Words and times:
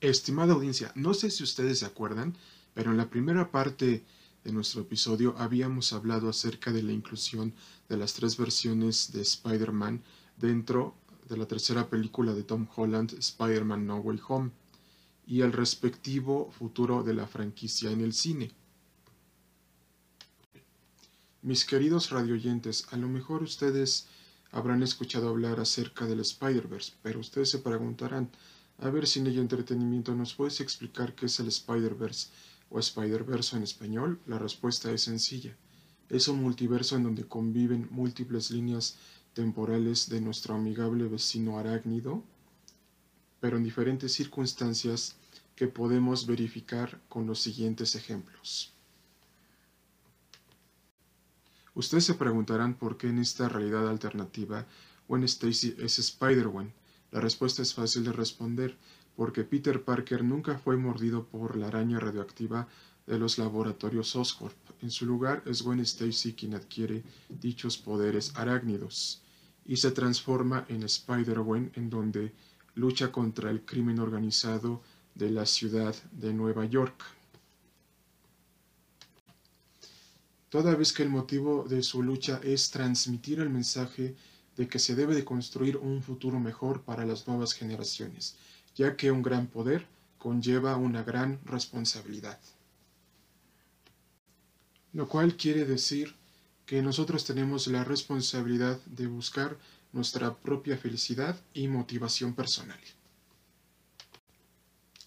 Estimada 0.00 0.54
audiencia, 0.54 0.92
no 0.94 1.12
sé 1.12 1.28
si 1.28 1.42
ustedes 1.42 1.80
se 1.80 1.86
acuerdan, 1.86 2.36
pero 2.72 2.92
en 2.92 2.96
la 2.96 3.10
primera 3.10 3.50
parte 3.50 4.04
de 4.44 4.52
nuestro 4.52 4.82
episodio 4.82 5.34
habíamos 5.38 5.92
hablado 5.92 6.28
acerca 6.28 6.70
de 6.70 6.84
la 6.84 6.92
inclusión 6.92 7.52
de 7.88 7.96
las 7.96 8.14
tres 8.14 8.36
versiones 8.36 9.10
de 9.10 9.22
Spider-Man 9.22 10.04
dentro 10.36 10.94
de 11.28 11.36
la 11.36 11.46
tercera 11.46 11.90
película 11.90 12.32
de 12.32 12.44
Tom 12.44 12.68
Holland, 12.76 13.12
Spider-Man 13.18 13.88
No 13.88 13.96
Way 13.96 14.20
Home, 14.28 14.50
y 15.26 15.40
el 15.40 15.52
respectivo 15.52 16.52
futuro 16.52 17.02
de 17.02 17.14
la 17.14 17.26
franquicia 17.26 17.90
en 17.90 18.00
el 18.00 18.12
cine. 18.12 18.52
Mis 21.42 21.64
queridos 21.64 22.10
radioyentes, 22.10 22.86
a 22.92 22.96
lo 22.96 23.08
mejor 23.08 23.42
ustedes 23.42 24.06
habrán 24.52 24.84
escuchado 24.84 25.28
hablar 25.28 25.58
acerca 25.58 26.06
del 26.06 26.20
Spider-Verse, 26.20 26.92
pero 27.02 27.18
ustedes 27.18 27.50
se 27.50 27.58
preguntarán, 27.58 28.30
a 28.80 28.90
ver, 28.90 29.06
Cine 29.08 29.30
y 29.30 29.38
Entretenimiento, 29.38 30.14
¿nos 30.14 30.34
puedes 30.34 30.60
explicar 30.60 31.14
qué 31.14 31.26
es 31.26 31.40
el 31.40 31.48
Spider-Verse 31.48 32.28
o 32.70 32.78
Spider-Verse 32.78 33.56
en 33.56 33.64
español? 33.64 34.20
La 34.26 34.38
respuesta 34.38 34.92
es 34.92 35.02
sencilla. 35.02 35.56
Es 36.08 36.28
un 36.28 36.40
multiverso 36.40 36.96
en 36.96 37.02
donde 37.02 37.26
conviven 37.26 37.88
múltiples 37.90 38.52
líneas 38.52 38.96
temporales 39.34 40.08
de 40.08 40.20
nuestro 40.20 40.54
amigable 40.54 41.08
vecino 41.08 41.58
arácnido, 41.58 42.22
pero 43.40 43.56
en 43.56 43.64
diferentes 43.64 44.12
circunstancias 44.12 45.16
que 45.56 45.66
podemos 45.66 46.26
verificar 46.26 47.00
con 47.08 47.26
los 47.26 47.40
siguientes 47.40 47.96
ejemplos. 47.96 48.72
Ustedes 51.74 52.04
se 52.04 52.14
preguntarán 52.14 52.74
por 52.74 52.96
qué 52.96 53.08
en 53.08 53.18
esta 53.18 53.48
realidad 53.48 53.88
alternativa 53.88 54.66
Gwen 55.08 55.24
Stacy 55.24 55.74
es 55.78 55.98
Spider-Gwen 55.98 56.72
la 57.10 57.20
respuesta 57.20 57.62
es 57.62 57.74
fácil 57.74 58.04
de 58.04 58.12
responder, 58.12 58.76
porque 59.16 59.44
Peter 59.44 59.82
Parker 59.82 60.22
nunca 60.22 60.58
fue 60.58 60.76
mordido 60.76 61.26
por 61.26 61.56
la 61.56 61.68
araña 61.68 61.98
radioactiva 61.98 62.68
de 63.06 63.18
los 63.18 63.38
laboratorios 63.38 64.14
Oscorp. 64.14 64.56
En 64.82 64.90
su 64.90 65.06
lugar 65.06 65.42
es 65.46 65.62
Gwen 65.62 65.80
Stacy 65.80 66.34
quien 66.34 66.54
adquiere 66.54 67.02
dichos 67.28 67.78
poderes 67.78 68.32
arácnidos 68.36 69.22
y 69.64 69.76
se 69.76 69.90
transforma 69.90 70.66
en 70.68 70.82
Spider-Gwen 70.82 71.72
en 71.74 71.90
donde 71.90 72.32
lucha 72.74 73.10
contra 73.10 73.50
el 73.50 73.64
crimen 73.64 73.98
organizado 73.98 74.82
de 75.14 75.30
la 75.30 75.46
ciudad 75.46 75.94
de 76.12 76.32
Nueva 76.32 76.64
York. 76.66 77.02
Toda 80.48 80.74
vez 80.74 80.92
que 80.92 81.02
el 81.02 81.10
motivo 81.10 81.66
de 81.68 81.82
su 81.82 82.02
lucha 82.02 82.40
es 82.42 82.70
transmitir 82.70 83.40
el 83.40 83.50
mensaje 83.50 84.16
de 84.58 84.68
que 84.68 84.80
se 84.80 84.96
debe 84.96 85.14
de 85.14 85.24
construir 85.24 85.76
un 85.76 86.02
futuro 86.02 86.40
mejor 86.40 86.82
para 86.82 87.06
las 87.06 87.28
nuevas 87.28 87.54
generaciones, 87.54 88.36
ya 88.74 88.96
que 88.96 89.12
un 89.12 89.22
gran 89.22 89.46
poder 89.46 89.86
conlleva 90.18 90.76
una 90.76 91.04
gran 91.04 91.40
responsabilidad. 91.44 92.40
Lo 94.92 95.08
cual 95.08 95.36
quiere 95.36 95.64
decir 95.64 96.16
que 96.66 96.82
nosotros 96.82 97.24
tenemos 97.24 97.68
la 97.68 97.84
responsabilidad 97.84 98.80
de 98.86 99.06
buscar 99.06 99.56
nuestra 99.92 100.34
propia 100.34 100.76
felicidad 100.76 101.40
y 101.54 101.68
motivación 101.68 102.34
personal. 102.34 102.80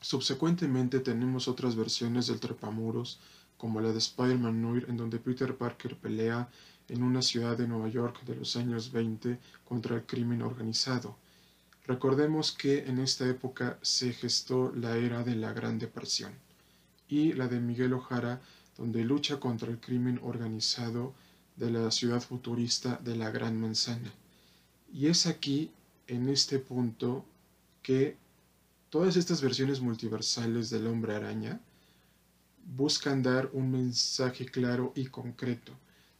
Subsecuentemente 0.00 0.98
tenemos 0.98 1.46
otras 1.46 1.76
versiones 1.76 2.26
del 2.26 2.40
trepamuros, 2.40 3.20
como 3.56 3.80
la 3.80 3.92
de 3.92 3.98
Spider-Man 3.98 4.60
Noir, 4.60 4.86
en 4.88 4.96
donde 4.96 5.18
Peter 5.18 5.56
Parker 5.56 5.96
pelea 5.96 6.48
en 6.88 7.02
una 7.02 7.22
ciudad 7.22 7.56
de 7.56 7.66
Nueva 7.66 7.88
York 7.88 8.22
de 8.24 8.36
los 8.36 8.56
años 8.56 8.92
20 8.92 9.38
contra 9.64 9.96
el 9.96 10.06
crimen 10.06 10.42
organizado. 10.42 11.16
Recordemos 11.86 12.52
que 12.52 12.86
en 12.86 12.98
esta 12.98 13.28
época 13.28 13.78
se 13.82 14.12
gestó 14.12 14.72
la 14.74 14.96
era 14.96 15.22
de 15.22 15.36
la 15.36 15.52
Gran 15.52 15.78
Depresión 15.78 16.32
y 17.08 17.32
la 17.32 17.48
de 17.48 17.60
Miguel 17.60 17.92
Ojara, 17.92 18.40
donde 18.76 19.04
lucha 19.04 19.38
contra 19.38 19.70
el 19.70 19.78
crimen 19.78 20.20
organizado 20.22 21.14
de 21.56 21.70
la 21.70 21.90
ciudad 21.90 22.20
futurista 22.20 23.00
de 23.02 23.16
la 23.16 23.30
Gran 23.30 23.60
Manzana. 23.60 24.12
Y 24.92 25.06
es 25.06 25.26
aquí, 25.26 25.70
en 26.06 26.28
este 26.28 26.58
punto, 26.58 27.24
que 27.82 28.16
todas 28.90 29.16
estas 29.16 29.40
versiones 29.40 29.80
multiversales 29.80 30.70
del 30.70 30.86
hombre 30.86 31.14
araña 31.14 31.60
buscan 32.64 33.22
dar 33.22 33.48
un 33.52 33.70
mensaje 33.70 34.46
claro 34.46 34.92
y 34.96 35.06
concreto 35.06 35.72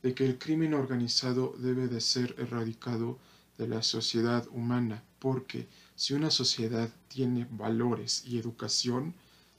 de 0.07 0.15
que 0.15 0.25
el 0.25 0.39
crimen 0.39 0.73
organizado 0.73 1.57
debe 1.59 1.89
de 1.89 2.01
ser 2.01 2.37
erradicado 2.39 3.19
de 3.59 3.67
la 3.67 3.83
sociedad 3.83 4.47
humana, 4.53 5.03
porque 5.19 5.67
si 5.97 6.15
una 6.15 6.31
sociedad 6.31 6.89
tiene 7.09 7.49
valores 7.51 8.23
y 8.25 8.39
educación, 8.39 9.15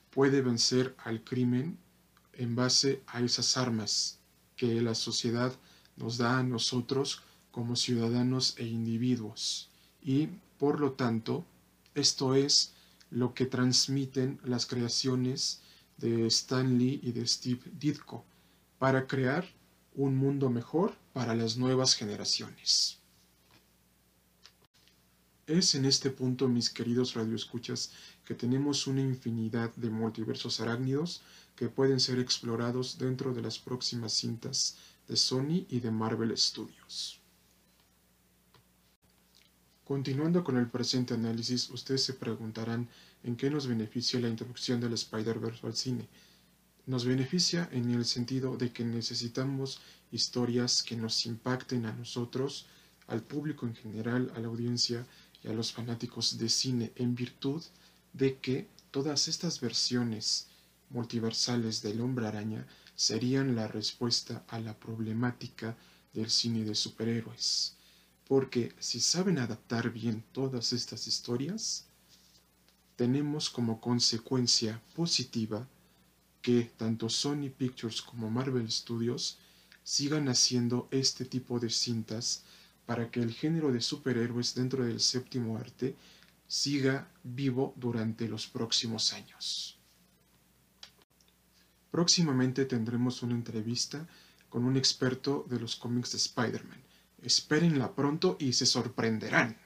puede 0.10 0.42
vencer 0.42 0.96
al 1.04 1.22
crimen 1.22 1.78
en 2.32 2.56
base 2.56 3.02
a 3.08 3.20
esas 3.20 3.58
armas 3.58 4.20
que 4.56 4.82
la 4.82 4.96
sociedad 4.96 5.52
nos 5.98 6.18
da 6.18 6.40
a 6.40 6.44
nosotros 6.44 7.24
como 7.52 7.76
ciudadanos 7.76 8.56
e 8.58 8.66
individuos. 8.68 9.70
Y, 10.02 10.30
por 10.58 10.80
lo 10.80 10.94
tanto, 10.94 11.44
esto 11.94 12.36
es 12.36 12.72
lo 13.10 13.34
que 13.34 13.48
transmiten 13.48 14.40
las 14.46 14.66
creaciones 14.66 15.60
de 15.98 16.26
Stan 16.28 16.78
Lee 16.78 17.02
y 17.04 17.12
de 17.12 17.28
Steve 17.28 17.64
Ditko 17.78 18.24
para 18.80 19.08
crear 19.08 19.57
un 19.98 20.16
mundo 20.16 20.50
mejor 20.52 20.96
para 21.12 21.36
las 21.36 21.58
nuevas 21.58 21.96
generaciones. 21.96 23.00
Es 25.48 25.74
en 25.76 25.86
este 25.86 26.12
punto, 26.12 26.48
mis 26.48 26.70
queridos 26.70 27.16
radioescuchas, 27.16 27.92
que 28.24 28.36
tenemos 28.36 28.86
una 28.86 29.02
infinidad 29.02 29.74
de 29.76 29.90
multiversos 29.90 30.62
arácnidos 30.62 31.22
que 31.56 31.70
pueden 31.70 32.00
ser 32.00 32.20
explorados 32.20 33.00
dentro 33.00 33.34
de 33.34 33.42
las 33.42 33.58
próximas 33.58 34.14
cintas 34.14 34.78
de 35.08 35.16
Sony 35.16 35.66
y 35.70 35.80
de 35.80 35.90
Marvel 35.90 36.38
Studios. 36.38 37.20
Continuando 39.84 40.44
con 40.44 40.58
el 40.58 40.70
presente 40.70 41.16
análisis, 41.16 41.70
ustedes 41.72 42.04
se 42.04 42.14
preguntarán 42.14 42.88
en 43.24 43.36
qué 43.36 43.50
nos 43.50 43.66
beneficia 43.66 44.20
la 44.20 44.28
introducción 44.28 44.80
del 44.80 44.94
Spider-Verse 44.94 45.66
al 45.66 45.76
cine 45.76 46.08
nos 46.88 47.04
beneficia 47.04 47.70
en 47.74 47.92
el 47.92 48.06
sentido 48.06 48.56
de 48.56 48.72
que 48.72 48.86
necesitamos 48.86 49.82
historias 50.10 50.82
que 50.84 50.96
nos 50.96 51.26
impacten 51.26 51.86
a 51.86 51.92
nosotros, 51.92 52.66
al 53.08 53.22
público 53.22 53.68
en 53.68 53.76
general, 53.76 54.32
a 54.36 54.40
la 54.40 54.48
audiencia 54.48 55.06
y 55.44 55.50
a 55.50 55.54
los 55.54 55.74
fanáticos 55.74 56.38
de 56.38 56.48
cine 56.48 56.94
en 56.96 57.14
virtud 57.14 57.62
de 58.14 58.38
que 58.38 58.68
todas 58.90 59.28
estas 59.28 59.60
versiones 59.60 60.48
multiversales 60.90 61.82
del 61.82 62.00
hombre 62.00 62.26
araña 62.26 62.66
serían 62.96 63.54
la 63.54 63.68
respuesta 63.68 64.46
a 64.48 64.58
la 64.60 64.74
problemática 64.74 65.76
del 66.14 66.30
cine 66.30 66.64
de 66.64 66.74
superhéroes. 66.74 67.76
Porque 68.30 68.74
si 68.80 69.02
saben 69.02 69.40
adaptar 69.40 69.92
bien 69.92 70.24
todas 70.32 70.72
estas 70.72 71.06
historias, 71.08 71.84
tenemos 72.96 73.50
como 73.50 73.82
consecuencia 73.82 74.82
positiva 74.96 75.68
que 76.48 76.72
tanto 76.78 77.10
Sony 77.10 77.50
Pictures 77.50 78.02
como 78.02 78.30
Marvel 78.30 78.72
Studios 78.72 79.38
sigan 79.84 80.30
haciendo 80.30 80.88
este 80.92 81.26
tipo 81.26 81.60
de 81.60 81.70
cintas 81.70 82.44
para 82.86 83.12
que 83.12 83.20
el 83.20 83.34
género 83.34 83.70
de 83.74 83.82
superhéroes 83.82 84.56
dentro 84.56 84.86
del 84.86 85.02
séptimo 85.02 85.58
arte 85.58 85.98
siga 86.48 87.12
vivo 87.22 87.74
durante 87.76 88.30
los 88.30 88.48
próximos 88.48 89.12
años. 89.12 89.78
Próximamente 91.92 92.64
tendremos 92.64 93.24
una 93.24 93.36
entrevista 93.36 94.08
con 94.48 94.64
un 94.64 94.78
experto 94.78 95.46
de 95.50 95.60
los 95.60 95.76
cómics 95.76 96.14
de 96.14 96.18
Spider-Man. 96.18 96.82
Espérenla 97.24 97.94
pronto 97.94 98.38
y 98.40 98.54
se 98.54 98.66
sorprenderán. 98.66 99.58